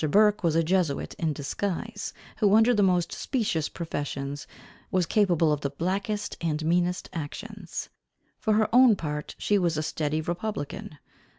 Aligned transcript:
Burke 0.09 0.41
was 0.43 0.55
a 0.55 0.63
Jesuit 0.63 1.13
in 1.19 1.31
disguise, 1.31 2.11
who 2.37 2.55
under 2.55 2.73
the 2.73 2.81
most 2.81 3.11
specious 3.13 3.69
professions, 3.69 4.47
was 4.89 5.05
capable 5.05 5.53
of 5.53 5.61
the 5.61 5.69
blackest 5.69 6.35
and 6.41 6.65
meanest 6.65 7.07
actions. 7.13 7.89
For 8.39 8.53
her 8.53 8.67
own 8.73 8.95
part 8.95 9.35
she 9.37 9.59
was 9.59 9.77
a 9.77 9.83
steady 9.83 10.19
republican. 10.19 10.97